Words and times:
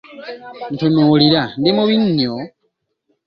Ntunulira, 0.73 1.41
ndi 1.59 1.69
mubi 1.75 1.95
nnyo? 2.03 2.33